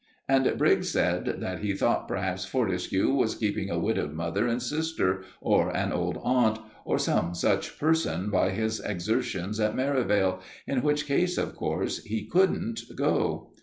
And 0.27 0.57
Briggs 0.57 0.89
said 0.89 1.35
that 1.41 1.59
he 1.59 1.75
thought 1.75 2.07
perhaps 2.07 2.43
Fortescue 2.43 3.13
was 3.13 3.35
keeping 3.35 3.69
a 3.69 3.77
widowed 3.77 4.13
mother 4.13 4.47
and 4.47 4.59
sisters, 4.59 5.23
or 5.41 5.69
an 5.77 5.91
old 5.93 6.17
aunt, 6.23 6.57
or 6.85 6.97
some 6.97 7.35
such 7.35 7.77
person 7.77 8.31
by 8.31 8.49
his 8.49 8.79
exertions 8.79 9.59
at 9.59 9.75
Merivale, 9.75 10.41
in 10.65 10.81
which 10.81 11.05
case, 11.05 11.37
of 11.37 11.55
course, 11.55 12.03
he 12.03 12.25
couldn't 12.25 12.81
go. 12.95 13.51